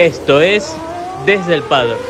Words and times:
Esto 0.00 0.40
es 0.40 0.74
Desde 1.26 1.56
el 1.56 1.62
Paddock. 1.62 2.00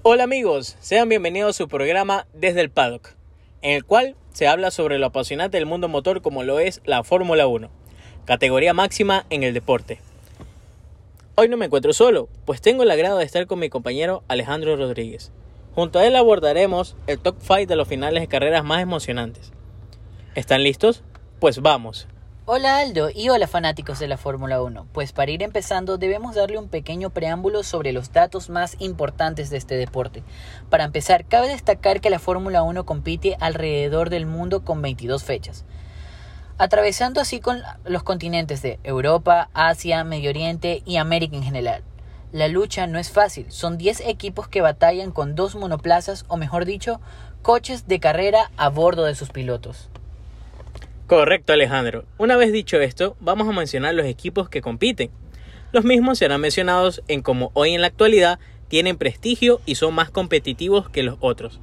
Hola 0.00 0.24
amigos, 0.24 0.78
sean 0.80 1.10
bienvenidos 1.10 1.50
a 1.50 1.52
su 1.52 1.68
programa 1.68 2.26
Desde 2.32 2.62
el 2.62 2.70
Paddock, 2.70 3.10
en 3.60 3.72
el 3.72 3.84
cual 3.84 4.16
se 4.34 4.48
habla 4.48 4.72
sobre 4.72 4.98
lo 4.98 5.06
apasionante 5.06 5.56
del 5.56 5.64
mundo 5.64 5.88
motor 5.88 6.20
como 6.20 6.42
lo 6.42 6.58
es 6.58 6.82
la 6.84 7.04
Fórmula 7.04 7.46
1, 7.46 7.70
categoría 8.24 8.74
máxima 8.74 9.26
en 9.30 9.44
el 9.44 9.54
deporte. 9.54 10.00
Hoy 11.36 11.48
no 11.48 11.56
me 11.56 11.66
encuentro 11.66 11.92
solo, 11.92 12.28
pues 12.44 12.60
tengo 12.60 12.82
el 12.82 12.90
agrado 12.90 13.18
de 13.18 13.24
estar 13.24 13.46
con 13.46 13.60
mi 13.60 13.70
compañero 13.70 14.24
Alejandro 14.26 14.76
Rodríguez. 14.76 15.30
Junto 15.76 16.00
a 16.00 16.06
él 16.06 16.16
abordaremos 16.16 16.96
el 17.06 17.20
top 17.20 17.36
5 17.40 17.66
de 17.66 17.76
los 17.76 17.86
finales 17.86 18.20
de 18.20 18.28
carreras 18.28 18.64
más 18.64 18.82
emocionantes. 18.82 19.52
¿Están 20.34 20.64
listos? 20.64 21.04
Pues 21.38 21.60
vamos. 21.60 22.08
Hola 22.46 22.76
Aldo 22.80 23.08
y 23.08 23.30
hola 23.30 23.46
fanáticos 23.46 23.98
de 23.98 24.06
la 24.06 24.18
Fórmula 24.18 24.60
1. 24.60 24.88
Pues 24.92 25.12
para 25.12 25.30
ir 25.30 25.42
empezando 25.42 25.96
debemos 25.96 26.34
darle 26.34 26.58
un 26.58 26.68
pequeño 26.68 27.08
preámbulo 27.08 27.62
sobre 27.62 27.94
los 27.94 28.12
datos 28.12 28.50
más 28.50 28.76
importantes 28.80 29.48
de 29.48 29.56
este 29.56 29.76
deporte. 29.76 30.22
Para 30.68 30.84
empezar, 30.84 31.24
cabe 31.24 31.48
destacar 31.48 32.02
que 32.02 32.10
la 32.10 32.18
Fórmula 32.18 32.62
1 32.62 32.84
compite 32.84 33.38
alrededor 33.40 34.10
del 34.10 34.26
mundo 34.26 34.62
con 34.62 34.82
22 34.82 35.24
fechas, 35.24 35.64
atravesando 36.58 37.18
así 37.18 37.40
con 37.40 37.62
los 37.86 38.02
continentes 38.02 38.60
de 38.60 38.78
Europa, 38.84 39.48
Asia, 39.54 40.04
Medio 40.04 40.28
Oriente 40.28 40.82
y 40.84 40.98
América 40.98 41.36
en 41.36 41.44
general. 41.44 41.82
La 42.30 42.48
lucha 42.48 42.86
no 42.86 42.98
es 42.98 43.10
fácil, 43.10 43.50
son 43.52 43.78
10 43.78 44.00
equipos 44.00 44.48
que 44.48 44.60
batallan 44.60 45.12
con 45.12 45.34
dos 45.34 45.54
monoplazas 45.54 46.26
o 46.28 46.36
mejor 46.36 46.66
dicho, 46.66 47.00
coches 47.40 47.88
de 47.88 48.00
carrera 48.00 48.50
a 48.58 48.68
bordo 48.68 49.04
de 49.06 49.14
sus 49.14 49.30
pilotos. 49.30 49.88
Correcto 51.06 51.52
Alejandro. 51.52 52.06
Una 52.16 52.38
vez 52.38 52.50
dicho 52.50 52.80
esto, 52.80 53.14
vamos 53.20 53.46
a 53.46 53.52
mencionar 53.52 53.94
los 53.94 54.06
equipos 54.06 54.48
que 54.48 54.62
compiten. 54.62 55.10
Los 55.70 55.84
mismos 55.84 56.16
serán 56.16 56.40
mencionados 56.40 57.02
en 57.08 57.20
cómo 57.20 57.50
hoy 57.52 57.74
en 57.74 57.82
la 57.82 57.88
actualidad 57.88 58.38
tienen 58.68 58.96
prestigio 58.96 59.60
y 59.66 59.74
son 59.74 59.94
más 59.94 60.08
competitivos 60.08 60.88
que 60.88 61.02
los 61.02 61.18
otros. 61.20 61.60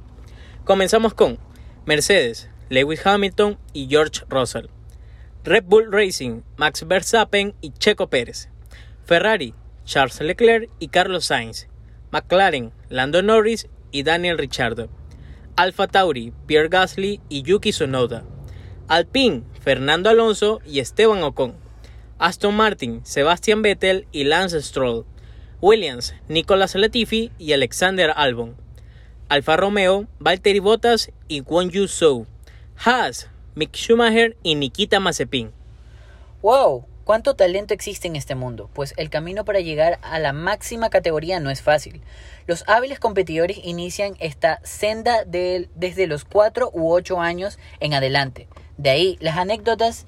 Comenzamos 0.62 1.12
con 1.14 1.38
Mercedes, 1.86 2.50
Lewis 2.68 3.04
Hamilton 3.04 3.58
y 3.72 3.88
George 3.88 4.20
Russell. 4.28 4.66
Red 5.42 5.64
Bull 5.66 5.90
Racing, 5.90 6.42
Max 6.56 6.86
Verstappen 6.86 7.52
y 7.60 7.72
Checo 7.72 8.08
Pérez. 8.08 8.48
Ferrari, 9.04 9.54
Charles 9.84 10.20
Leclerc 10.20 10.70
y 10.78 10.86
Carlos 10.86 11.24
Sainz. 11.24 11.66
McLaren, 12.12 12.70
Lando 12.88 13.22
Norris 13.22 13.66
y 13.90 14.04
Daniel 14.04 14.38
Ricciardo. 14.38 14.88
Alfa 15.56 15.88
Tauri, 15.88 16.32
Pierre 16.46 16.68
Gasly 16.68 17.20
y 17.28 17.42
Yuki 17.42 17.72
Tsunoda. 17.72 18.22
Alpine, 18.92 19.42
Fernando 19.58 20.10
Alonso 20.10 20.60
y 20.66 20.78
Esteban 20.78 21.22
Ocon. 21.22 21.54
Aston 22.18 22.54
Martin, 22.54 23.00
Sebastian 23.06 23.62
Vettel 23.62 24.06
y 24.12 24.24
Lance 24.24 24.60
Stroll. 24.60 25.06
Williams, 25.62 26.14
Nicolas 26.28 26.74
Latifi 26.74 27.32
y 27.38 27.54
Alexander 27.54 28.12
Albon. 28.14 28.54
Alfa 29.30 29.56
Romeo, 29.56 30.08
Valtteri 30.18 30.58
Bottas 30.58 31.10
y 31.26 31.40
Kwon 31.40 31.70
Yu 31.70 31.88
Zhou. 31.88 32.26
Haas, 32.76 33.30
Mick 33.54 33.74
Schumacher 33.74 34.36
y 34.42 34.56
Nikita 34.56 35.00
Mazepin. 35.00 35.52
¡Wow! 36.42 36.84
¿Cuánto 37.04 37.34
talento 37.34 37.72
existe 37.72 38.08
en 38.08 38.16
este 38.16 38.34
mundo? 38.34 38.68
Pues 38.74 38.92
el 38.98 39.08
camino 39.08 39.46
para 39.46 39.60
llegar 39.60 40.00
a 40.02 40.18
la 40.18 40.34
máxima 40.34 40.90
categoría 40.90 41.40
no 41.40 41.48
es 41.48 41.62
fácil. 41.62 42.02
Los 42.46 42.62
hábiles 42.68 42.98
competidores 42.98 43.58
inician 43.64 44.16
esta 44.20 44.60
senda 44.64 45.24
desde 45.24 46.06
los 46.06 46.26
4 46.26 46.70
u 46.74 46.92
8 46.92 47.20
años 47.22 47.58
en 47.80 47.94
adelante. 47.94 48.48
De 48.82 48.90
ahí 48.90 49.16
las 49.20 49.36
anécdotas 49.38 50.06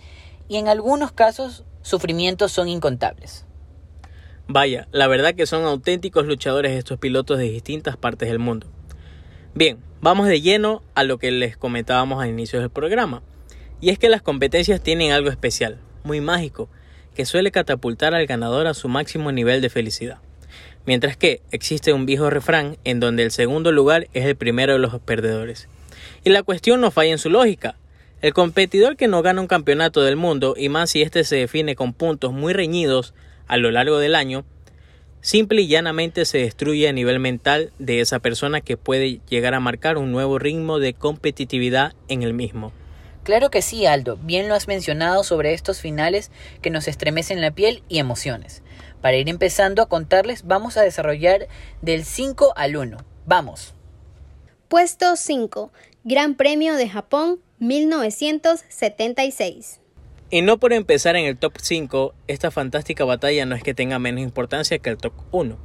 y 0.49 0.57
en 0.57 0.67
algunos 0.67 1.13
casos 1.13 1.63
sufrimientos 1.83 2.51
son 2.51 2.67
incontables. 2.67 3.47
Vaya, 4.49 4.89
la 4.91 5.07
verdad 5.07 5.37
que 5.37 5.47
son 5.47 5.65
auténticos 5.65 6.27
luchadores 6.27 6.73
estos 6.73 6.99
pilotos 6.99 7.39
de 7.39 7.45
distintas 7.45 7.97
partes 7.97 8.29
del 8.29 8.41
mundo. 8.41 8.67
Bien, 9.55 9.79
vamos 10.01 10.27
de 10.27 10.41
lleno 10.41 10.83
a 10.97 11.05
lo 11.05 11.19
que 11.19 11.31
les 11.31 11.57
comentábamos 11.57 12.21
al 12.21 12.31
inicio 12.31 12.59
del 12.59 12.69
programa. 12.69 13.23
Y 13.81 13.91
es 13.91 13.99
que 14.01 14.09
las 14.09 14.23
competencias 14.23 14.81
tienen 14.81 15.13
algo 15.13 15.31
especial, 15.31 15.79
muy 16.03 16.21
mágico, 16.21 16.69
que 17.15 17.27
suele 17.27 17.53
catapultar 17.53 18.13
al 18.13 18.27
ganador 18.27 18.67
a 18.67 18.75
su 18.75 18.89
máximo 18.89 19.31
nivel 19.31 19.61
de 19.61 19.71
felicidad. 19.71 20.19
Mientras 20.85 21.17
que 21.17 21.43
existe 21.53 21.93
un 21.93 22.07
viejo 22.07 22.29
refrán 22.29 22.77
en 22.83 22.99
donde 22.99 23.23
el 23.23 23.31
segundo 23.31 23.71
lugar 23.71 24.09
es 24.15 24.27
el 24.27 24.35
primero 24.35 24.73
de 24.73 24.81
los 24.81 24.99
perdedores. 24.99 25.69
Y 26.25 26.31
la 26.31 26.43
cuestión 26.43 26.81
no 26.81 26.91
falla 26.91 27.13
en 27.13 27.19
su 27.19 27.31
lógica, 27.31 27.77
el 28.25 28.33
competidor 28.33 28.97
que 28.97 29.07
no 29.07 29.21
gana 29.21 29.43
un 29.43 29.47
campeonato 29.47 30.01
del 30.01 30.17
mundo, 30.17 30.55
y 30.57 30.71
más 30.71 30.89
si 30.89 31.03
este 31.03 31.25
se 31.25 31.37
define 31.37 31.77
con 31.77 31.93
puntos 31.93 32.33
muy 32.33 32.55
reñidos 32.55 33.13
a 33.47 33.59
lo 33.59 33.71
largo 33.71 33.99
del 33.99 34.15
año, 34.15 34.47
simple 35.21 35.61
y 35.61 35.69
llanamente 35.69 36.25
se 36.25 36.39
destruye 36.39 36.89
a 36.89 36.95
nivel 36.95 37.21
mental 37.21 37.71
de 37.79 38.01
esa 38.01 38.21
persona 38.21 38.63
que 38.63 38.79
puede 38.79 39.21
llegar 39.29 39.53
a 39.53 39.61
marcar 39.61 39.99
un 39.99 40.11
nuevo 40.11 40.39
ritmo 40.39 40.79
de 40.79 40.95
competitividad 40.95 41.93
en 42.09 42.23
el 42.23 42.33
mismo. 42.33 42.73
Claro 43.25 43.51
que 43.51 43.61
sí, 43.61 43.85
Aldo, 43.85 44.17
bien 44.17 44.49
lo 44.49 44.55
has 44.55 44.69
mencionado 44.69 45.23
sobre 45.23 45.53
estos 45.53 45.83
finales 45.83 46.31
que 46.63 46.71
nos 46.71 46.89
estremecen 46.89 47.43
la 47.43 47.51
piel 47.51 47.83
y 47.91 47.99
emociones. 47.99 48.63
Para 49.03 49.19
ir 49.19 49.29
empezando 49.29 49.83
a 49.83 49.89
contarles, 49.91 50.47
vamos 50.47 50.79
a 50.79 50.83
desarrollar 50.83 51.47
del 51.83 52.07
5 52.07 52.55
al 52.57 52.77
1. 52.77 52.97
Vamos. 53.27 53.75
Puesto 54.69 55.15
5. 55.15 55.71
Gran 56.05 56.37
Premio 56.37 56.77
de 56.77 56.89
Japón 56.89 57.41
1976. 57.67 59.81
Y 60.31 60.43
no 60.43 60.59
por 60.59 60.75
empezar 60.75 61.17
en 61.17 61.25
el 61.25 61.39
top 61.39 61.55
5, 61.61 62.15
esta 62.29 62.51
fantástica 62.51 63.05
batalla 63.05 63.47
no 63.47 63.55
es 63.55 63.63
que 63.63 63.73
tenga 63.73 63.99
menos 63.99 64.23
importancia 64.23 64.79
que 64.79 64.91
el 64.91 64.99
top 64.99 65.15
1. 65.31 65.57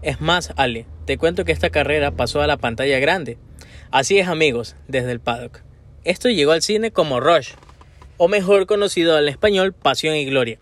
Es 0.00 0.22
más, 0.22 0.54
Ale, 0.56 0.86
te 1.04 1.18
cuento 1.18 1.44
que 1.44 1.52
esta 1.52 1.68
carrera 1.68 2.12
pasó 2.12 2.40
a 2.40 2.46
la 2.46 2.56
pantalla 2.56 2.98
grande. 2.98 3.36
Así 3.90 4.18
es 4.18 4.28
amigos, 4.28 4.74
desde 4.88 5.12
el 5.12 5.20
paddock. 5.20 5.60
Esto 6.04 6.30
llegó 6.30 6.52
al 6.52 6.62
cine 6.62 6.92
como 6.92 7.20
Rush, 7.20 7.50
o 8.16 8.28
mejor 8.28 8.64
conocido 8.66 9.18
en 9.18 9.28
español 9.28 9.74
Pasión 9.74 10.16
y 10.16 10.24
Gloria. 10.24 10.58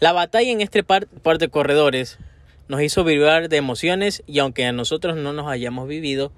La 0.00 0.10
batalla 0.12 0.50
en 0.50 0.60
este 0.60 0.82
par, 0.82 1.06
par 1.06 1.38
de 1.38 1.50
corredores 1.50 2.18
nos 2.66 2.82
hizo 2.82 3.04
vibrar 3.04 3.48
de 3.48 3.58
emociones 3.58 4.24
y 4.26 4.40
aunque 4.40 4.64
a 4.64 4.72
nosotros 4.72 5.16
no 5.16 5.32
nos 5.32 5.46
hayamos 5.48 5.86
vivido, 5.86 6.32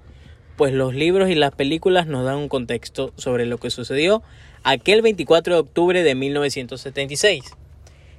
pues 0.55 0.73
los 0.73 0.93
libros 0.93 1.29
y 1.29 1.35
las 1.35 1.51
películas 1.51 2.07
nos 2.07 2.25
dan 2.25 2.37
un 2.37 2.49
contexto 2.49 3.13
sobre 3.15 3.45
lo 3.45 3.57
que 3.57 3.69
sucedió 3.69 4.23
aquel 4.63 5.01
24 5.01 5.55
de 5.55 5.59
octubre 5.59 6.03
de 6.03 6.15
1976, 6.15 7.43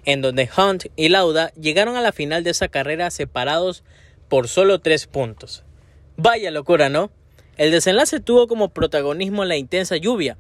en 0.04 0.20
donde 0.20 0.48
Hunt 0.56 0.86
y 0.96 1.08
Lauda 1.08 1.52
llegaron 1.54 1.96
a 1.96 2.02
la 2.02 2.12
final 2.12 2.44
de 2.44 2.50
esa 2.50 2.68
carrera 2.68 3.10
separados 3.10 3.82
por 4.28 4.48
solo 4.48 4.80
tres 4.80 5.06
puntos. 5.06 5.64
Vaya 6.16 6.50
locura, 6.50 6.88
¿no? 6.88 7.10
El 7.56 7.70
desenlace 7.70 8.20
tuvo 8.20 8.46
como 8.46 8.68
protagonismo 8.68 9.44
la 9.44 9.56
intensa 9.56 9.96
lluvia, 9.96 10.36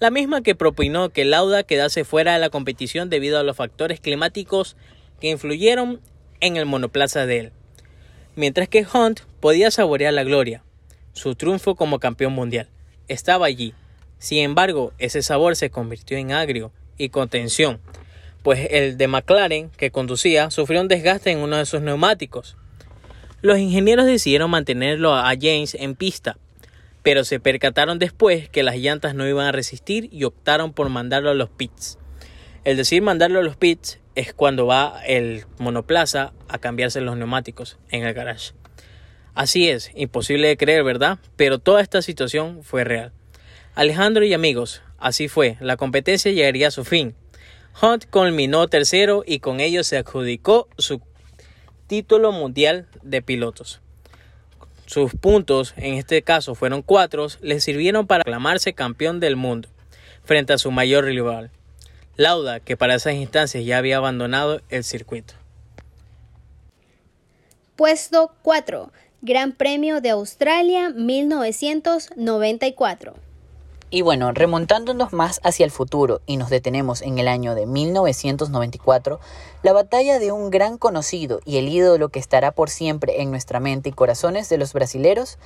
la 0.00 0.10
misma 0.10 0.42
que 0.42 0.54
propinó 0.54 1.10
que 1.10 1.24
Lauda 1.24 1.62
quedase 1.62 2.04
fuera 2.04 2.32
de 2.32 2.38
la 2.38 2.50
competición 2.50 3.10
debido 3.10 3.38
a 3.38 3.42
los 3.42 3.56
factores 3.56 4.00
climáticos 4.00 4.76
que 5.20 5.30
influyeron 5.30 6.00
en 6.40 6.56
el 6.56 6.66
monoplaza 6.66 7.26
de 7.26 7.38
él, 7.38 7.52
mientras 8.36 8.68
que 8.68 8.86
Hunt 8.86 9.20
podía 9.40 9.70
saborear 9.70 10.14
la 10.14 10.24
gloria, 10.24 10.62
su 11.18 11.34
triunfo 11.34 11.74
como 11.74 11.98
campeón 11.98 12.32
mundial. 12.32 12.68
Estaba 13.08 13.46
allí. 13.46 13.74
Sin 14.18 14.38
embargo, 14.38 14.92
ese 14.98 15.22
sabor 15.22 15.54
se 15.56 15.70
convirtió 15.70 16.16
en 16.16 16.32
agrio 16.32 16.72
y 16.96 17.10
con 17.10 17.28
tensión, 17.28 17.80
pues 18.42 18.68
el 18.70 18.96
de 18.96 19.08
McLaren 19.08 19.70
que 19.76 19.90
conducía 19.90 20.50
sufrió 20.50 20.80
un 20.80 20.88
desgaste 20.88 21.30
en 21.30 21.38
uno 21.38 21.56
de 21.56 21.66
sus 21.66 21.82
neumáticos. 21.82 22.56
Los 23.40 23.58
ingenieros 23.58 24.06
decidieron 24.06 24.50
mantenerlo 24.50 25.14
a 25.14 25.28
James 25.40 25.76
en 25.78 25.94
pista, 25.94 26.38
pero 27.02 27.24
se 27.24 27.38
percataron 27.38 27.98
después 27.98 28.48
que 28.48 28.62
las 28.62 28.76
llantas 28.76 29.14
no 29.14 29.28
iban 29.28 29.46
a 29.46 29.52
resistir 29.52 30.08
y 30.12 30.24
optaron 30.24 30.72
por 30.72 30.88
mandarlo 30.88 31.30
a 31.30 31.34
los 31.34 31.48
pits. 31.48 31.98
El 32.64 32.76
decir 32.76 33.02
mandarlo 33.02 33.38
a 33.38 33.42
los 33.42 33.56
pits 33.56 34.00
es 34.16 34.32
cuando 34.32 34.66
va 34.66 35.00
el 35.06 35.44
monoplaza 35.58 36.32
a 36.48 36.58
cambiarse 36.58 37.00
los 37.00 37.16
neumáticos 37.16 37.78
en 37.90 38.04
el 38.04 38.14
garage. 38.14 38.52
Así 39.38 39.68
es, 39.70 39.92
imposible 39.94 40.48
de 40.48 40.56
creer, 40.56 40.82
¿verdad? 40.82 41.20
Pero 41.36 41.60
toda 41.60 41.80
esta 41.80 42.02
situación 42.02 42.64
fue 42.64 42.82
real. 42.82 43.12
Alejandro 43.76 44.24
y 44.24 44.34
amigos, 44.34 44.82
así 44.98 45.28
fue, 45.28 45.56
la 45.60 45.76
competencia 45.76 46.32
llegaría 46.32 46.66
a 46.66 46.72
su 46.72 46.84
fin. 46.84 47.14
Hunt 47.80 48.06
culminó 48.10 48.66
tercero 48.66 49.22
y 49.24 49.38
con 49.38 49.60
ello 49.60 49.84
se 49.84 49.96
adjudicó 49.96 50.66
su 50.76 51.00
título 51.86 52.32
mundial 52.32 52.88
de 53.04 53.22
pilotos. 53.22 53.80
Sus 54.86 55.14
puntos, 55.14 55.72
en 55.76 55.94
este 55.94 56.22
caso 56.22 56.56
fueron 56.56 56.82
cuatro, 56.82 57.28
le 57.40 57.60
sirvieron 57.60 58.08
para 58.08 58.22
aclamarse 58.22 58.72
campeón 58.72 59.20
del 59.20 59.36
mundo 59.36 59.68
frente 60.24 60.52
a 60.52 60.58
su 60.58 60.72
mayor 60.72 61.04
rival. 61.04 61.52
Lauda, 62.16 62.58
que 62.58 62.76
para 62.76 62.96
esas 62.96 63.14
instancias 63.14 63.64
ya 63.64 63.78
había 63.78 63.98
abandonado 63.98 64.62
el 64.68 64.82
circuito. 64.82 65.34
Puesto 67.76 68.34
4. 68.42 68.90
Gran 69.20 69.50
Premio 69.50 70.00
de 70.00 70.10
Australia 70.10 70.90
1994. 70.90 73.14
Y 73.90 74.02
bueno, 74.02 74.30
remontándonos 74.30 75.12
más 75.12 75.40
hacia 75.42 75.64
el 75.64 75.72
futuro 75.72 76.20
y 76.24 76.36
nos 76.36 76.50
detenemos 76.50 77.02
en 77.02 77.18
el 77.18 77.26
año 77.26 77.56
de 77.56 77.66
1994, 77.66 79.18
la 79.64 79.72
batalla 79.72 80.20
de 80.20 80.30
un 80.30 80.50
gran 80.50 80.78
conocido 80.78 81.40
y 81.44 81.56
el 81.56 81.68
ídolo 81.68 82.10
que 82.10 82.20
estará 82.20 82.52
por 82.52 82.70
siempre 82.70 83.20
en 83.20 83.32
nuestra 83.32 83.58
mente 83.58 83.88
y 83.88 83.92
corazones 83.92 84.48
de 84.50 84.58
los 84.58 84.72
brasileros, 84.72 85.40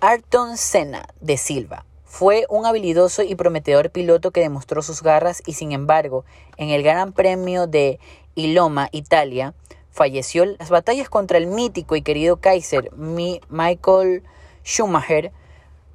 Ayrton 0.00 0.56
Senna 0.56 1.08
de 1.20 1.38
Silva. 1.38 1.84
Fue 2.04 2.46
un 2.48 2.66
habilidoso 2.66 3.24
y 3.24 3.34
prometedor 3.34 3.90
piloto 3.90 4.30
que 4.30 4.42
demostró 4.42 4.80
sus 4.80 5.02
garras 5.02 5.42
y 5.44 5.54
sin 5.54 5.72
embargo, 5.72 6.24
en 6.56 6.68
el 6.68 6.84
Gran 6.84 7.12
Premio 7.12 7.66
de 7.66 7.98
Iloma, 8.36 8.90
Italia, 8.92 9.54
falleció. 9.92 10.44
Las 10.44 10.70
batallas 10.70 11.08
contra 11.08 11.38
el 11.38 11.46
mítico 11.46 11.94
y 11.94 12.02
querido 12.02 12.38
Kaiser 12.38 12.90
Michael 12.96 14.24
Schumacher 14.64 15.32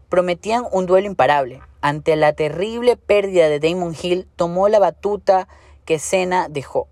prometían 0.10 0.64
un 0.72 0.86
duelo 0.86 1.08
imparable. 1.08 1.62
Ante 1.82 2.16
la 2.16 2.34
terrible 2.34 2.96
pérdida 2.96 3.50
de 3.50 3.60
Damon 3.60 3.96
Hill, 4.02 4.28
tomó 4.36 4.70
la 4.70 4.80
batuta 4.80 5.48
que 5.86 6.00
Senna 6.00 6.48
dejó. 6.50 6.88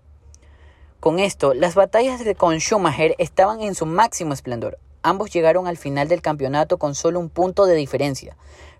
Con 1.00 1.18
esto, 1.18 1.54
las 1.54 1.74
batallas 1.74 2.22
con 2.36 2.58
Schumacher 2.58 3.14
estaban 3.18 3.60
en 3.60 3.74
su 3.74 3.86
máximo 3.86 4.32
esplendor. 4.32 4.78
Ambos 5.02 5.30
llegaron 5.30 5.66
al 5.66 5.76
final 5.76 6.08
del 6.08 6.22
campeonato 6.22 6.78
con 6.78 6.94
solo 6.94 7.20
un 7.20 7.28
punto 7.28 7.66
de 7.66 7.76
diferencia, 7.76 8.36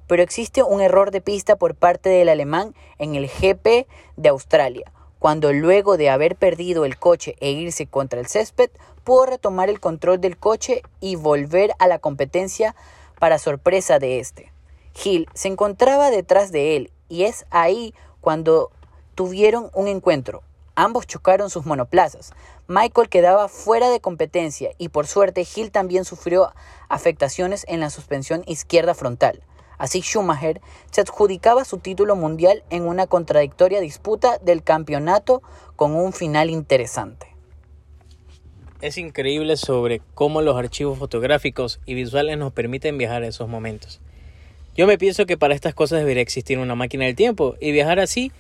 pero 0.09 0.23
existe 0.23 0.63
un 0.63 0.81
error 0.81 1.13
de 1.13 1.21
pista 1.21 1.57
por 1.57 1.75
parte 1.77 2.09
del 2.09 2.29
alemán 2.29 2.75
en 2.99 3.15
el 3.15 3.29
GP 3.29 3.87
de 4.17 4.29
Australia, 4.29 4.91
cuando 5.19 5.53
luego 5.53 5.97
de 5.97 6.11
haber 6.11 6.37
perdido 6.37 6.85
el 6.85 6.99
coche 6.99 7.37
e 7.41 7.51
irse 7.51 7.87
contra 7.87 8.21
el 8.21 8.27
césped, 8.27 8.71
pudo 9.05 9.27
retomar 9.27 9.71
el 9.71 9.81
control 9.81 10.21
del 10.21 10.37
coche 10.37 10.83
y 11.01 11.17
volver 11.17 11.73
a 11.79 11.87
la 11.87 11.99
competencia 11.99 12.75
para 13.19 13.39
sorpresa 13.39 13.99
de 13.99 14.21
este. 14.21 14.53
Hill 15.05 15.29
se 15.35 15.49
encontraba 15.49 16.11
detrás 16.11 16.53
de 16.53 16.77
él 16.77 16.93
y 17.09 17.25
es 17.25 17.47
ahí 17.51 17.95
cuando 18.21 18.71
tuvieron 19.15 19.71
un 19.75 19.89
encuentro. 19.89 20.43
Ambos 20.75 21.07
chocaron 21.07 21.49
sus 21.49 21.65
monoplazas. 21.65 22.33
Michael 22.69 23.09
quedaba 23.09 23.49
fuera 23.49 23.89
de 23.89 24.01
competencia 24.01 24.73
y 24.77 24.91
por 24.91 25.07
suerte 25.07 25.47
Hill 25.55 25.71
también 25.71 26.05
sufrió 26.05 26.53
afectaciones 26.89 27.65
en 27.69 27.81
la 27.81 27.91
suspensión 27.91 28.43
izquierda 28.47 28.95
frontal. 28.95 29.43
Así 29.79 30.01
Schumacher 30.01 30.61
se 30.91 31.03
adjudicaba 31.03 31.65
su 31.65 31.79
título 31.79 32.17
mundial 32.17 32.63
en 32.71 32.83
una 32.83 33.07
contradictoria 33.07 33.81
disputa 33.81 34.39
del 34.39 34.63
campeonato 34.63 35.43
con 35.77 35.95
un 35.95 36.13
final 36.13 36.51
interesante. 36.51 37.27
Es 38.81 38.99
increíble 38.99 39.57
sobre 39.57 40.03
cómo 40.15 40.43
los 40.43 40.57
archivos 40.57 40.99
fotográficos 40.99 41.81
y 41.87 41.95
visuales 41.95 42.37
nos 42.37 42.53
permiten 42.53 42.99
viajar 42.99 43.23
a 43.23 43.29
esos 43.29 43.49
momentos. 43.49 44.01
Yo 44.77 44.87
me 44.87 44.99
pienso 44.99 45.25
que 45.25 45.39
para 45.39 45.55
estas 45.55 45.75
cosas 45.75 46.01
debería 46.01 46.23
existir 46.23 46.59
una 46.59 46.75
máquina 46.75 47.07
del 47.07 47.17
tiempo 47.17 47.57
y 47.61 47.73
viajar 47.73 47.99
así, 47.99 48.33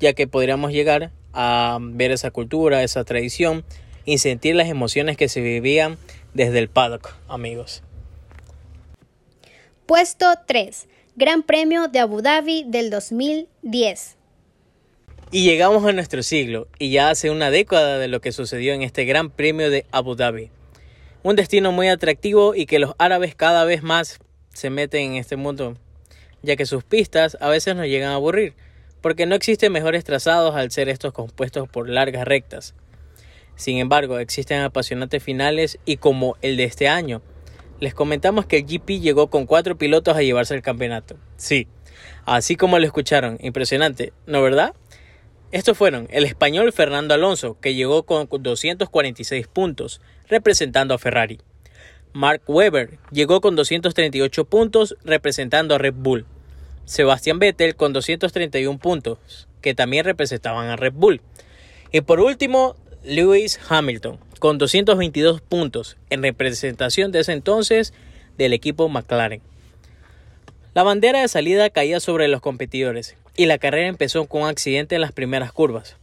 ya 0.00 0.14
que 0.14 0.26
podríamos 0.26 0.72
llegar 0.72 1.10
a 1.34 1.78
ver 1.80 2.10
esa 2.10 2.30
cultura, 2.30 2.82
esa 2.82 3.04
tradición 3.04 3.64
y 4.06 4.18
sentir 4.18 4.56
las 4.56 4.68
emociones 4.68 5.16
que 5.16 5.28
se 5.28 5.42
vivían 5.42 5.98
desde 6.32 6.58
el 6.58 6.68
paddock, 6.68 7.14
amigos. 7.28 7.82
Puesto 9.92 10.24
3. 10.46 10.88
Gran 11.16 11.42
Premio 11.42 11.86
de 11.86 11.98
Abu 11.98 12.22
Dhabi 12.22 12.64
del 12.66 12.88
2010. 12.88 14.16
Y 15.30 15.44
llegamos 15.44 15.84
a 15.84 15.92
nuestro 15.92 16.22
siglo, 16.22 16.66
y 16.78 16.92
ya 16.92 17.10
hace 17.10 17.30
una 17.30 17.50
década 17.50 17.98
de 17.98 18.08
lo 18.08 18.22
que 18.22 18.32
sucedió 18.32 18.72
en 18.72 18.80
este 18.80 19.04
Gran 19.04 19.28
Premio 19.28 19.68
de 19.68 19.84
Abu 19.92 20.14
Dhabi. 20.14 20.48
Un 21.22 21.36
destino 21.36 21.72
muy 21.72 21.88
atractivo 21.88 22.54
y 22.54 22.64
que 22.64 22.78
los 22.78 22.94
árabes 22.96 23.34
cada 23.34 23.66
vez 23.66 23.82
más 23.82 24.20
se 24.54 24.70
meten 24.70 25.12
en 25.12 25.16
este 25.16 25.36
mundo, 25.36 25.76
ya 26.40 26.56
que 26.56 26.64
sus 26.64 26.84
pistas 26.84 27.36
a 27.42 27.50
veces 27.50 27.76
nos 27.76 27.84
llegan 27.84 28.12
a 28.12 28.14
aburrir 28.14 28.54
porque 29.02 29.26
no 29.26 29.34
existen 29.34 29.72
mejores 29.72 30.04
trazados 30.04 30.54
al 30.54 30.70
ser 30.70 30.88
estos 30.88 31.12
compuestos 31.12 31.68
por 31.68 31.90
largas 31.90 32.26
rectas. 32.26 32.74
Sin 33.56 33.76
embargo, 33.76 34.18
existen 34.20 34.62
apasionantes 34.62 35.22
finales 35.22 35.78
y 35.84 35.98
como 35.98 36.38
el 36.40 36.56
de 36.56 36.64
este 36.64 36.88
año, 36.88 37.20
les 37.82 37.94
comentamos 37.94 38.46
que 38.46 38.58
el 38.58 38.64
GP 38.64 39.00
llegó 39.00 39.28
con 39.28 39.44
cuatro 39.44 39.76
pilotos 39.76 40.16
a 40.16 40.22
llevarse 40.22 40.54
el 40.54 40.62
campeonato. 40.62 41.16
Sí, 41.36 41.66
así 42.24 42.54
como 42.54 42.78
lo 42.78 42.86
escucharon, 42.86 43.38
impresionante, 43.40 44.12
¿no 44.24 44.40
verdad? 44.40 44.72
Estos 45.50 45.76
fueron 45.76 46.06
el 46.12 46.24
español 46.24 46.72
Fernando 46.72 47.12
Alonso, 47.12 47.58
que 47.60 47.74
llegó 47.74 48.04
con 48.04 48.28
246 48.30 49.48
puntos, 49.48 50.00
representando 50.28 50.94
a 50.94 50.98
Ferrari. 50.98 51.40
Mark 52.12 52.42
Webber 52.46 53.00
llegó 53.10 53.40
con 53.40 53.56
238 53.56 54.44
puntos, 54.44 54.96
representando 55.02 55.74
a 55.74 55.78
Red 55.78 55.94
Bull. 55.96 56.24
Sebastian 56.84 57.40
Vettel 57.40 57.74
con 57.74 57.92
231 57.92 58.78
puntos, 58.78 59.48
que 59.60 59.74
también 59.74 60.04
representaban 60.04 60.68
a 60.68 60.76
Red 60.76 60.92
Bull. 60.94 61.20
Y 61.90 62.02
por 62.02 62.20
último, 62.20 62.76
Lewis 63.04 63.58
Hamilton 63.68 64.20
con 64.38 64.58
222 64.58 65.40
puntos 65.40 65.96
en 66.08 66.22
representación 66.22 67.10
de 67.10 67.20
ese 67.20 67.32
entonces 67.32 67.92
del 68.38 68.52
equipo 68.52 68.88
McLaren. 68.88 69.42
La 70.72 70.84
bandera 70.84 71.20
de 71.20 71.26
salida 71.26 71.68
caía 71.70 71.98
sobre 71.98 72.28
los 72.28 72.40
competidores 72.40 73.16
y 73.36 73.46
la 73.46 73.58
carrera 73.58 73.88
empezó 73.88 74.26
con 74.26 74.42
un 74.42 74.48
accidente 74.48 74.94
en 74.94 75.00
las 75.00 75.10
primeras 75.10 75.50
curvas. 75.50 75.96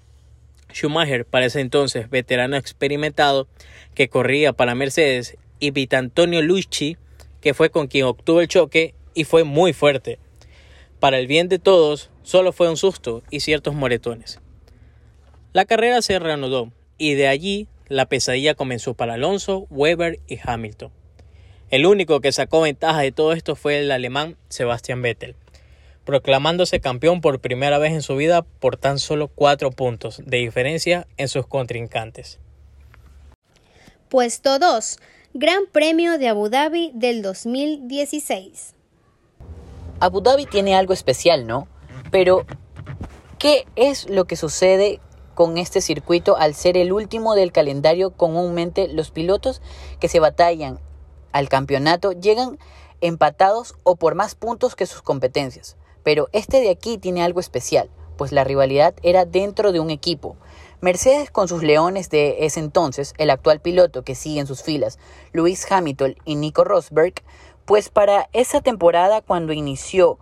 Schumacher, 0.74 1.25
para 1.25 1.46
ese 1.46 1.62
entonces 1.62 2.10
veterano 2.10 2.57
experimentado 2.57 3.48
que 3.96 4.10
corría 4.10 4.51
para 4.51 4.75
Mercedes, 4.75 5.38
y 5.62 5.72
Vitantonio 5.72 6.42
Lucci, 6.42 6.98
que 7.40 7.54
fue 7.54 7.69
con 7.69 7.88
quien 7.88 8.06
obtuvo 8.06 8.42
el 8.42 8.48
choque 8.48 8.94
y 9.13 9.24
fue 9.24 9.46
muy 9.46 9.72
fuerte. 9.72 10.19
Para 11.00 11.18
el 11.18 11.28
bien 11.28 11.48
de 11.48 11.60
todos, 11.60 12.10
solo 12.24 12.51
fue 12.51 12.69
un 12.69 12.78
susto 12.78 13.24
y 13.30 13.40
ciertos 13.40 13.74
moretones. 13.74 14.40
La 15.54 15.66
carrera 15.66 16.01
se 16.01 16.19
reanudó 16.19 16.72
y 17.00 17.16
de 17.16 17.28
allí 17.28 17.68
la 17.88 18.06
pesadilla 18.06 18.54
comenzó 18.54 18.94
para 18.94 19.16
Alonso, 19.16 19.66
Weber 19.72 20.19
y 20.28 20.38
Hamilton. 20.44 20.92
El 21.72 21.88
único 21.88 22.19
que 22.19 22.31
sacó 22.31 22.62
ventaja 22.62 23.01
de 23.01 23.12
todo 23.12 23.34
esto 23.34 23.56
fue 23.56 23.80
el 23.80 23.92
alemán 23.92 24.38
Sebastian 24.50 25.01
Vettel, 25.01 25.36
proclamándose 26.04 26.79
campeón 26.79 27.22
por 27.22 27.39
primera 27.39 27.79
vez 27.79 27.94
en 27.94 28.01
su 28.03 28.15
vida 28.15 28.44
por 28.44 28.77
tan 28.77 29.00
solo 29.00 29.27
cuatro 29.27 29.72
puntos 29.72 30.22
de 30.25 30.38
diferencia 30.38 31.08
en 31.18 31.27
sus 31.27 31.48
contrincantes. 31.48 32.39
Puesto 34.10 34.60
2. 34.60 34.98
Gran 35.36 35.65
Premio 35.72 36.18
de 36.18 36.27
Abu 36.27 36.50
Dhabi 36.50 36.91
del 36.96 37.22
2016. 37.22 38.74
Abu 40.00 40.22
Dhabi 40.22 40.48
tiene 40.48 40.75
algo 40.75 40.94
especial, 40.94 41.46
¿no? 41.46 41.68
Pero, 42.10 42.46
¿qué 43.38 43.65
es 43.75 44.10
lo 44.10 44.25
que 44.25 44.36
sucede 44.36 45.00
con 45.39 45.58
este 45.58 45.79
circuito 45.79 46.36
al 46.36 46.53
ser 46.53 46.75
el 46.75 46.91
último 46.91 47.34
del 47.34 47.53
calendario? 47.53 48.10
Comúnmente 48.10 48.89
los 48.89 49.10
pilotos 49.10 49.62
que 50.01 50.10
se 50.10 50.19
batallan 50.19 50.81
al 51.31 51.48
campeonato 51.48 52.12
llegan 52.12 52.60
empatados 53.00 53.75
o 53.84 53.96
por 53.96 54.15
más 54.15 54.36
puntos 54.36 54.75
que 54.75 54.86
sus 54.86 55.01
competencias. 55.01 55.77
Pero 56.03 56.27
este 56.34 56.60
de 56.60 56.69
aquí 56.69 56.98
tiene 56.98 57.24
algo 57.24 57.39
especial, 57.39 57.89
pues 58.17 58.34
la 58.34 58.43
rivalidad 58.43 58.93
era 59.01 59.24
dentro 59.24 59.72
de 59.72 59.79
un 59.79 59.91
equipo. 59.91 60.36
Mercedes 60.81 61.31
con 61.31 61.48
sus 61.48 61.63
leones 61.63 62.10
de 62.10 62.43
ese 62.46 62.60
entonces, 62.60 63.13
el 63.17 63.29
actual 63.29 63.62
piloto 63.62 64.03
que 64.03 64.15
sigue 64.15 64.41
en 64.41 64.48
sus 64.48 64.62
filas, 64.62 65.00
Lewis 65.31 65.65
Hamilton 65.72 66.17
y 66.25 66.36
Nico 66.36 66.65
Rosberg, 66.65 67.13
pues 67.63 67.88
para 67.88 68.27
esa 68.34 68.60
temporada 68.60 69.22
cuando 69.22 69.53
inició 69.53 70.19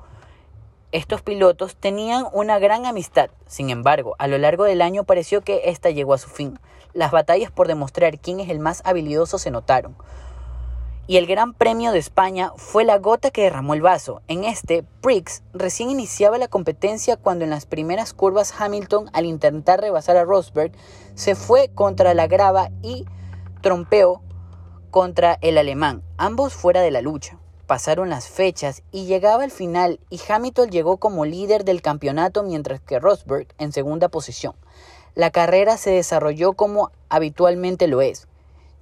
estos 0.91 1.21
pilotos 1.21 1.75
tenían 1.75 2.25
una 2.31 2.59
gran 2.59 2.85
amistad. 2.85 3.29
Sin 3.45 3.69
embargo, 3.69 4.15
a 4.19 4.27
lo 4.27 4.37
largo 4.37 4.63
del 4.63 4.81
año 4.81 5.03
pareció 5.03 5.41
que 5.41 5.63
esta 5.65 5.89
llegó 5.89 6.13
a 6.13 6.17
su 6.17 6.29
fin. 6.29 6.59
Las 6.93 7.11
batallas 7.11 7.51
por 7.51 7.67
demostrar 7.67 8.19
quién 8.19 8.39
es 8.39 8.49
el 8.49 8.59
más 8.59 8.81
habilidoso 8.85 9.37
se 9.37 9.51
notaron. 9.51 9.95
Y 11.09 11.17
el 11.17 11.25
Gran 11.25 11.53
Premio 11.53 11.91
de 11.91 11.99
España 11.99 12.51
fue 12.57 12.83
la 12.83 12.97
gota 12.97 13.31
que 13.31 13.43
derramó 13.43 13.73
el 13.73 13.81
vaso. 13.81 14.21
En 14.27 14.43
este, 14.43 14.83
Prix 15.01 15.41
recién 15.53 15.89
iniciaba 15.89 16.37
la 16.37 16.49
competencia 16.49 17.15
cuando 17.15 17.45
en 17.45 17.49
las 17.49 17.65
primeras 17.65 18.13
curvas 18.13 18.53
Hamilton, 18.57 19.09
al 19.13 19.25
intentar 19.25 19.79
rebasar 19.79 20.17
a 20.17 20.25
Rosberg, 20.25 20.73
se 21.15 21.35
fue 21.35 21.69
contra 21.73 22.13
la 22.13 22.27
grava 22.27 22.71
y 22.81 23.05
trompeó 23.61 24.21
contra 24.91 25.37
el 25.41 25.57
alemán, 25.57 26.03
ambos 26.17 26.53
fuera 26.53 26.81
de 26.81 26.91
la 26.91 27.01
lucha. 27.01 27.39
Pasaron 27.67 28.09
las 28.09 28.29
fechas 28.29 28.81
y 28.91 29.05
llegaba 29.05 29.43
el 29.43 29.51
final 29.51 29.99
y 30.09 30.21
Hamilton 30.27 30.69
llegó 30.69 30.97
como 30.97 31.25
líder 31.25 31.65
del 31.65 31.81
campeonato 31.81 32.41
mientras 32.43 32.79
que 32.79 32.97
Rosberg 32.97 33.47
en 33.57 33.73
segunda 33.73 34.07
posición. 34.07 34.55
La 35.15 35.31
carrera 35.31 35.75
se 35.75 35.91
desarrolló 35.91 36.53
como 36.53 36.91
habitualmente 37.09 37.87
lo 37.87 38.01
es. 38.01 38.27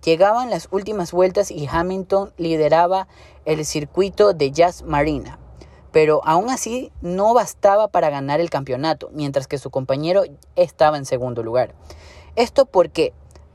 Llegaban 0.03 0.51
las 0.51 0.67
últimas 0.69 1.11
vueltas 1.11 1.49
y 1.49 1.67
Hamilton 1.67 2.31
lideraba 2.37 3.07
el 3.45 3.65
circuito 3.65 4.33
de 4.33 4.51
Jazz 4.51 4.83
Marina. 4.83 5.39
pero 5.95 6.19
aún 6.25 6.49
así 6.49 6.91
no 6.99 7.33
bastaba 7.33 7.87
para 7.87 8.09
ganar 8.09 8.41
el 8.41 8.49
campeonato, 8.49 9.09
mientras 9.13 9.47
que 9.47 9.57
su 9.57 9.69
compañero 9.69 10.23
estaba 10.57 10.97
en 10.97 11.05
segundo 11.05 11.41
lugar. 11.41 11.73
Esto 12.35 12.65
porque 12.65 13.13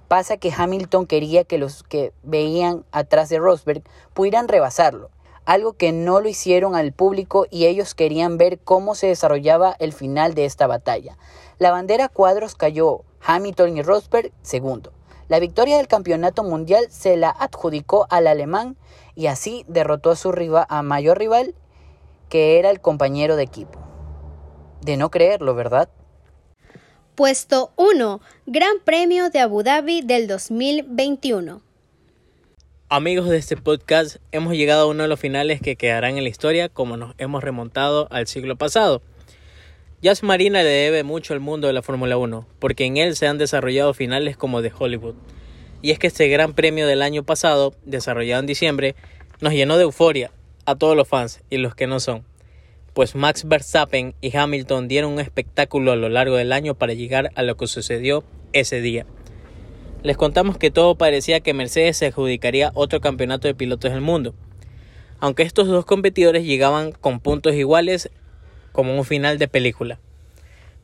pasa 0.09 0.39
que 0.39 0.51
Hamilton 0.51 1.07
quería 1.07 1.45
que 1.45 1.59
los 1.59 1.83
que 1.83 2.15
veían 2.23 2.87
atrás 2.93 3.29
de 3.29 3.39
Rosberg 3.39 3.83
pudieran 4.15 4.49
rebasarlo, 4.49 5.11
algo 5.51 5.73
que 5.73 5.91
no 5.91 6.21
lo 6.21 6.29
hicieron 6.29 6.77
al 6.77 6.93
público 6.93 7.45
y 7.51 7.67
ellos 7.67 7.97
querían 7.97 8.39
ver 8.39 8.61
cómo 8.61 8.95
se 8.95 9.09
desarrollaba 9.09 9.75
el 9.81 9.93
final 9.93 10.35
de 10.35 10.45
esta 10.45 10.69
batalla. 10.69 11.19
La 11.59 11.73
bandera 11.73 12.09
cuadros 12.09 12.55
cayó 12.55 13.03
Hamilton 13.21 13.77
y 13.77 13.83
Rosberg 13.83 14.31
segundo. 14.43 14.93
La 15.27 15.41
victoria 15.41 15.77
del 15.77 15.89
campeonato 15.89 16.45
mundial 16.45 16.87
se 16.91 17.17
la 17.17 17.31
adjudicó 17.31 18.07
al 18.11 18.29
alemán 18.29 18.77
y 19.17 19.27
así 19.27 19.65
derrotó 19.67 20.13
a 20.13 20.17
su 20.17 20.31
rival, 20.31 20.69
mayor 20.85 21.19
rival 21.19 21.57
que 22.29 22.61
era 22.61 22.71
el 22.71 22.81
compañero 22.81 23.35
de 23.35 23.43
equipo. 23.43 23.81
De 24.83 24.97
no 24.97 25.11
creerlo, 25.11 25.57
¿verdad? 25.57 25.89
Puesto 27.17 27.73
1. 27.75 28.21
Gran 28.47 28.77
Premio 28.85 29.31
de 29.31 29.41
Abu 29.41 29.65
Dhabi 29.65 30.03
del 30.03 30.29
2021. 30.29 31.70
Amigos 32.93 33.29
de 33.29 33.37
este 33.37 33.57
podcast, 33.57 34.17
hemos 34.33 34.55
llegado 34.55 34.83
a 34.83 34.87
uno 34.87 35.05
de 35.05 35.09
los 35.09 35.21
finales 35.21 35.61
que 35.61 35.77
quedarán 35.77 36.19
en 36.19 36.25
la 36.25 36.29
historia 36.29 36.69
como 36.69 36.97
nos 36.97 37.15
hemos 37.19 37.45
remontado 37.45 38.09
al 38.11 38.27
siglo 38.27 38.57
pasado. 38.57 39.01
Jazz 40.03 40.25
Marina 40.25 40.65
le 40.65 40.71
debe 40.71 41.05
mucho 41.05 41.33
al 41.33 41.39
mundo 41.39 41.69
de 41.69 41.73
la 41.73 41.83
Fórmula 41.83 42.17
1, 42.17 42.49
porque 42.59 42.87
en 42.87 42.97
él 42.97 43.15
se 43.15 43.29
han 43.29 43.39
desarrollado 43.39 43.95
finales 43.95 44.37
como 44.37 44.61
de 44.61 44.73
Hollywood. 44.77 45.15
Y 45.83 45.93
es 45.93 46.01
que 46.01 46.09
este 46.09 46.27
gran 46.27 46.53
premio 46.53 46.85
del 46.89 47.03
año 47.03 47.23
pasado, 47.23 47.75
desarrollado 47.85 48.41
en 48.41 48.49
diciembre, 48.49 48.97
nos 49.41 49.53
llenó 49.53 49.77
de 49.77 49.85
euforia 49.85 50.33
a 50.67 50.75
todos 50.75 50.97
los 50.97 51.07
fans 51.07 51.43
y 51.49 51.59
los 51.59 51.77
que 51.77 51.87
no 51.87 52.01
son, 52.01 52.25
pues 52.93 53.15
Max 53.15 53.47
Verstappen 53.47 54.17
y 54.21 54.37
Hamilton 54.37 54.89
dieron 54.89 55.13
un 55.13 55.21
espectáculo 55.21 55.93
a 55.93 55.97
lo 55.97 56.09
largo 56.09 56.35
del 56.35 56.51
año 56.51 56.75
para 56.75 56.95
llegar 56.95 57.31
a 57.37 57.45
lo 57.45 57.57
que 57.57 57.69
sucedió 57.69 58.25
ese 58.53 58.81
día. 58.81 59.07
Les 60.03 60.17
contamos 60.17 60.57
que 60.57 60.71
todo 60.71 60.95
parecía 60.95 61.41
que 61.41 61.53
Mercedes 61.53 61.99
se 61.99 62.07
adjudicaría 62.07 62.73
otro 62.75 63.03
campeonato 63.03 63.49
de 63.49 63.55
pilotos 63.55 63.93
del 63.93 64.01
mundo, 64.01 64.35
aunque 65.19 65.43
estos 65.43 65.69
dos 65.69 65.85
competidores 65.85 66.45
llegaban 66.45 66.93
con 66.93 67.21
puntos 67.21 67.55
iguales 67.55 68.11
como 68.73 68.97
un 68.97 69.05
final 69.05 69.37
de 69.37 69.47
película. 69.47 70.01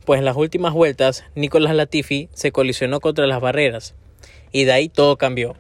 Pues 0.05 0.19
en 0.19 0.27
las 0.27 0.37
últimas 0.37 0.75
vueltas, 0.75 1.25
Nicolas 1.35 1.75
Latifi 1.75 2.29
se 2.35 2.53
colisionó 2.53 3.01
contra 3.01 3.27
las 3.27 3.41
barreras, 3.41 3.95
y 4.53 4.65
de 4.65 4.73
ahí 4.73 4.89
todo 4.91 5.17
cambió. 5.17 5.57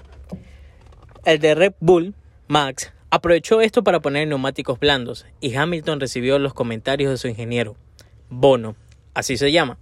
El 1.24 1.38
de 1.38 1.54
Red 1.54 1.74
Bull, 1.80 2.14
Max, 2.48 2.92
aprovechó 3.08 3.62
esto 3.62 3.82
para 3.82 4.00
poner 4.00 4.28
neumáticos 4.28 4.78
blandos, 4.78 5.24
y 5.40 5.54
Hamilton 5.54 5.98
recibió 5.98 6.38
los 6.38 6.52
comentarios 6.52 7.10
de 7.10 7.16
su 7.16 7.28
ingeniero, 7.28 7.74
Bono, 8.28 8.76
así 9.14 9.38
se 9.38 9.50
llama, 9.50 9.78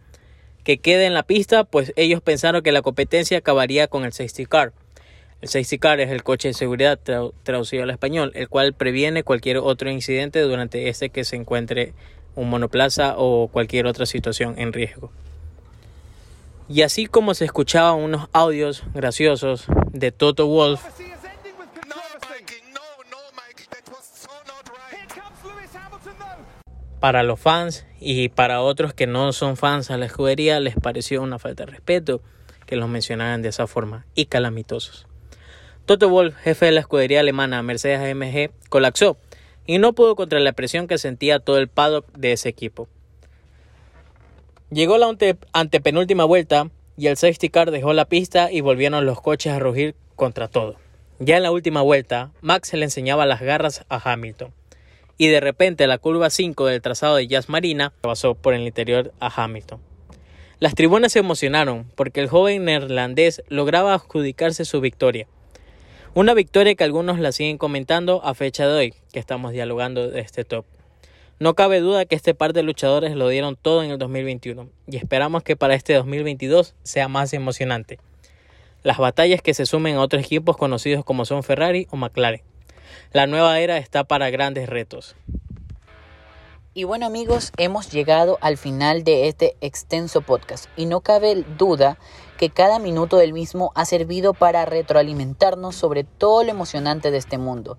que 0.64 0.78
quede 0.78 1.06
en 1.06 1.14
la 1.14 1.22
pista, 1.22 1.64
pues 1.64 1.92
ellos 1.96 2.20
pensaron 2.22 2.62
que 2.62 2.72
la 2.72 2.82
competencia 2.82 3.38
acabaría 3.38 3.86
con 3.86 4.04
el 4.04 4.12
safety 4.12 4.46
car. 4.46 4.72
El 5.42 5.48
safety 5.48 5.78
car 5.78 6.00
es 6.00 6.10
el 6.10 6.22
coche 6.22 6.48
de 6.48 6.54
seguridad 6.54 6.98
traducido 7.42 7.82
al 7.82 7.90
español, 7.90 8.32
el 8.34 8.48
cual 8.48 8.72
previene 8.72 9.22
cualquier 9.22 9.58
otro 9.58 9.90
incidente 9.90 10.40
durante 10.40 10.88
este 10.88 11.10
que 11.10 11.24
se 11.24 11.36
encuentre 11.36 11.92
un 12.34 12.48
monoplaza 12.48 13.14
o 13.18 13.48
cualquier 13.48 13.86
otra 13.86 14.06
situación 14.06 14.58
en 14.58 14.72
riesgo. 14.72 15.12
Y 16.66 16.80
así 16.80 17.06
como 17.06 17.34
se 17.34 17.44
escuchaban 17.44 17.96
unos 17.96 18.28
audios 18.32 18.84
graciosos 18.94 19.66
de 19.92 20.12
Toto 20.12 20.46
Wolf, 20.46 20.80
para 27.04 27.22
los 27.22 27.38
fans 27.38 27.84
y 28.00 28.30
para 28.30 28.62
otros 28.62 28.94
que 28.94 29.06
no 29.06 29.34
son 29.34 29.58
fans 29.58 29.90
a 29.90 29.98
la 29.98 30.06
escudería 30.06 30.58
les 30.58 30.74
pareció 30.74 31.20
una 31.20 31.38
falta 31.38 31.66
de 31.66 31.72
respeto 31.72 32.22
que 32.64 32.76
los 32.76 32.88
mencionaran 32.88 33.42
de 33.42 33.50
esa 33.50 33.66
forma 33.66 34.06
y 34.14 34.24
calamitosos. 34.24 35.06
Toto 35.84 36.08
Wolf, 36.08 36.34
jefe 36.34 36.64
de 36.64 36.72
la 36.72 36.80
escudería 36.80 37.20
alemana 37.20 37.62
Mercedes 37.62 38.00
AMG, 38.00 38.52
colapsó 38.70 39.18
y 39.66 39.76
no 39.76 39.92
pudo 39.92 40.16
contra 40.16 40.40
la 40.40 40.54
presión 40.54 40.86
que 40.86 40.96
sentía 40.96 41.40
todo 41.40 41.58
el 41.58 41.68
paddock 41.68 42.10
de 42.16 42.32
ese 42.32 42.48
equipo. 42.48 42.88
Llegó 44.70 44.96
la 44.96 45.14
antepenúltima 45.52 46.24
vuelta 46.24 46.70
y 46.96 47.08
el 47.08 47.18
safety 47.18 47.50
car 47.50 47.70
dejó 47.70 47.92
la 47.92 48.06
pista 48.06 48.50
y 48.50 48.62
volvieron 48.62 49.04
los 49.04 49.20
coches 49.20 49.52
a 49.52 49.58
rugir 49.58 49.94
contra 50.16 50.48
todo. 50.48 50.76
Ya 51.18 51.36
en 51.36 51.42
la 51.42 51.52
última 51.52 51.82
vuelta, 51.82 52.32
Max 52.40 52.72
le 52.72 52.84
enseñaba 52.84 53.26
las 53.26 53.42
garras 53.42 53.84
a 53.90 54.00
Hamilton. 54.10 54.54
Y 55.16 55.28
de 55.28 55.40
repente 55.40 55.86
la 55.86 55.98
curva 55.98 56.30
5 56.30 56.66
del 56.66 56.82
trazado 56.82 57.16
de 57.16 57.26
Jazz 57.26 57.48
Marina 57.48 57.92
pasó 58.00 58.34
por 58.34 58.54
el 58.54 58.62
interior 58.62 59.12
a 59.20 59.30
Hamilton. 59.34 59.80
Las 60.60 60.74
tribunas 60.74 61.12
se 61.12 61.18
emocionaron 61.18 61.90
porque 61.94 62.20
el 62.20 62.28
joven 62.28 62.64
neerlandés 62.64 63.42
lograba 63.48 63.94
adjudicarse 63.94 64.64
su 64.64 64.80
victoria. 64.80 65.26
Una 66.14 66.32
victoria 66.32 66.74
que 66.74 66.84
algunos 66.84 67.18
la 67.18 67.32
siguen 67.32 67.58
comentando 67.58 68.24
a 68.24 68.34
fecha 68.34 68.66
de 68.66 68.72
hoy, 68.72 68.94
que 69.12 69.18
estamos 69.18 69.52
dialogando 69.52 70.08
de 70.08 70.20
este 70.20 70.44
top. 70.44 70.64
No 71.40 71.54
cabe 71.54 71.80
duda 71.80 72.04
que 72.04 72.14
este 72.14 72.34
par 72.34 72.52
de 72.52 72.62
luchadores 72.62 73.16
lo 73.16 73.28
dieron 73.28 73.56
todo 73.56 73.82
en 73.82 73.90
el 73.90 73.98
2021 73.98 74.68
y 74.86 74.96
esperamos 74.96 75.42
que 75.42 75.56
para 75.56 75.74
este 75.74 75.92
2022 75.94 76.76
sea 76.84 77.08
más 77.08 77.32
emocionante. 77.34 77.98
Las 78.84 78.98
batallas 78.98 79.42
que 79.42 79.54
se 79.54 79.66
sumen 79.66 79.96
a 79.96 80.00
otros 80.00 80.24
equipos 80.24 80.56
conocidos 80.56 81.04
como 81.04 81.24
son 81.24 81.42
Ferrari 81.42 81.88
o 81.90 81.96
McLaren. 81.96 82.42
La 83.12 83.26
nueva 83.26 83.58
era 83.60 83.78
está 83.78 84.04
para 84.04 84.30
grandes 84.30 84.68
retos. 84.68 85.16
Y 86.76 86.82
bueno 86.82 87.06
amigos, 87.06 87.52
hemos 87.56 87.92
llegado 87.92 88.36
al 88.40 88.56
final 88.56 89.04
de 89.04 89.28
este 89.28 89.56
extenso 89.60 90.22
podcast 90.22 90.66
y 90.76 90.86
no 90.86 91.02
cabe 91.02 91.44
duda 91.56 91.98
que 92.36 92.50
cada 92.50 92.80
minuto 92.80 93.16
del 93.16 93.32
mismo 93.32 93.70
ha 93.76 93.84
servido 93.84 94.34
para 94.34 94.64
retroalimentarnos 94.64 95.76
sobre 95.76 96.02
todo 96.02 96.42
lo 96.42 96.50
emocionante 96.50 97.12
de 97.12 97.18
este 97.18 97.38
mundo. 97.38 97.78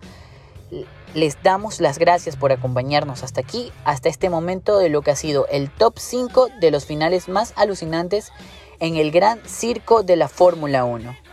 Les 1.14 1.44
damos 1.44 1.82
las 1.82 2.00
gracias 2.00 2.38
por 2.38 2.54
acompañarnos 2.54 3.22
hasta 3.24 3.42
aquí, 3.42 3.72
hasta 3.84 4.08
este 4.08 4.30
momento 4.30 4.78
de 4.78 4.88
lo 4.88 5.02
que 5.02 5.12
ha 5.12 5.16
sido 5.18 5.46
el 5.48 5.70
top 5.72 6.00
5 6.00 6.48
de 6.62 6.72
los 6.72 6.86
finales 6.86 7.28
más 7.28 7.52
alucinantes 7.58 8.32
en 8.80 8.96
el 8.96 9.12
gran 9.12 9.42
circo 9.46 10.04
de 10.04 10.16
la 10.16 10.30
Fórmula 10.30 10.86
1. 10.86 11.25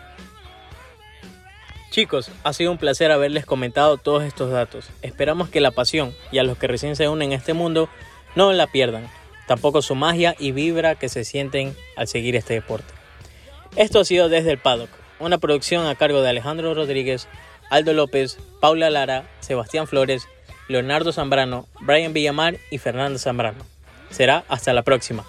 Chicos, 1.93 2.31
ha 2.43 2.55
sido 2.55 2.73
un 2.73 2.79
placer 2.79 3.13
haberles 3.13 3.45
comentado 3.45 3.99
todos 3.99 4.23
estos 4.23 4.51
datos. 4.51 4.89
Esperamos 5.03 5.51
que 5.51 5.61
la 5.61 5.73
pasión 5.73 6.15
y 6.31 6.39
a 6.39 6.43
los 6.43 6.57
que 6.57 6.67
recién 6.67 6.97
se 6.97 7.07
unen 7.07 7.33
a 7.33 7.35
este 7.35 7.53
mundo 7.53 7.91
no 8.35 8.51
la 8.55 8.67
pierdan, 8.67 9.11
tampoco 9.47 9.83
su 9.83 9.95
magia 9.95 10.35
y 10.39 10.53
vibra 10.53 10.95
que 10.95 11.11
se 11.11 11.23
sienten 11.25 11.77
al 11.95 12.09
seguir 12.09 12.35
este 12.35 12.55
deporte. 12.55 12.95
Esto 13.77 14.01
ha 14.01 14.05
sido 14.07 14.31
Desde 14.31 14.53
el 14.53 14.57
Paddock, 14.57 14.89
una 15.21 15.37
producción 15.37 15.87
a 15.87 15.95
cargo 15.95 16.23
de 16.23 16.31
Alejandro 16.31 16.73
Rodríguez, 16.73 17.29
Aldo 17.69 17.93
López, 17.93 18.39
Paula 18.59 18.89
Lara, 18.89 19.29
Sebastián 19.41 19.87
Flores, 19.87 20.27
Leonardo 20.69 21.13
Zambrano, 21.13 21.69
Brian 21.83 22.15
Villamar 22.15 22.57
y 22.71 22.79
Fernando 22.79 23.19
Zambrano. 23.19 23.67
Será 24.09 24.45
hasta 24.49 24.73
la 24.73 24.81
próxima. 24.81 25.27